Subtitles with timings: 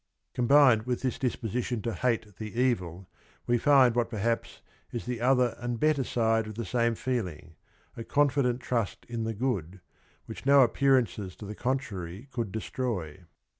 [0.33, 3.07] Combined with this disposition to hate the evil,
[3.45, 7.53] we find what perhaps is the other and better side of the same feeling,
[7.95, 9.79] a confident trust in the good,
[10.25, 13.25] which no appearances to the contrary could destroy.